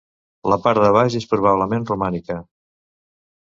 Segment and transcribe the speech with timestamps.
[0.53, 2.41] La part de baix és probablement romànica.